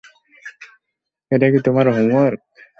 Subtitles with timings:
[1.31, 2.39] এটা কি তোমার হোমওয়ার্ক?